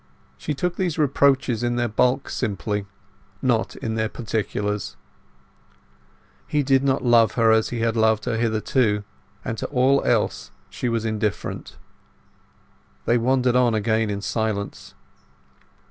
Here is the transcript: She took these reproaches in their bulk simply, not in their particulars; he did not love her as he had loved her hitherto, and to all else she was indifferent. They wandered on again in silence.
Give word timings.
She 0.35 0.55
took 0.55 0.77
these 0.77 0.97
reproaches 0.97 1.61
in 1.61 1.75
their 1.75 1.87
bulk 1.87 2.27
simply, 2.27 2.87
not 3.39 3.75
in 3.75 3.93
their 3.93 4.09
particulars; 4.09 4.97
he 6.47 6.63
did 6.63 6.83
not 6.83 7.03
love 7.05 7.33
her 7.33 7.51
as 7.51 7.69
he 7.69 7.81
had 7.81 7.95
loved 7.95 8.25
her 8.25 8.35
hitherto, 8.35 9.03
and 9.45 9.59
to 9.59 9.67
all 9.67 10.03
else 10.03 10.49
she 10.71 10.89
was 10.89 11.05
indifferent. 11.05 11.77
They 13.05 13.19
wandered 13.19 13.55
on 13.55 13.75
again 13.75 14.09
in 14.09 14.21
silence. 14.21 14.95